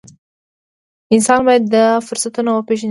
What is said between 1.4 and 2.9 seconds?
باید دا فرصتونه وپېژني.